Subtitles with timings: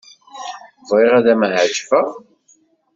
[0.87, 2.07] Bɣiɣ ad m-εeǧbeɣ.